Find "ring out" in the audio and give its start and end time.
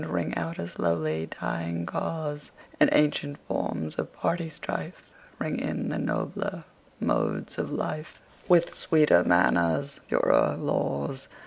0.07-0.57